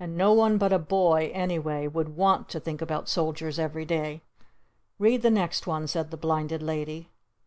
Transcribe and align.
And 0.00 0.16
no 0.16 0.32
one 0.32 0.56
but 0.56 0.72
a 0.72 0.78
boy, 0.78 1.30
anyway, 1.34 1.86
would 1.88 2.16
want 2.16 2.48
to 2.48 2.58
think 2.58 2.80
about 2.80 3.06
soldiers 3.06 3.58
every 3.58 3.84
day. 3.84 4.22
Read 4.98 5.20
the 5.20 5.28
next 5.30 5.66
one!" 5.66 5.86
said 5.86 6.10
the 6.10 6.16
Blinded 6.16 6.62
Lady. 6.62 7.10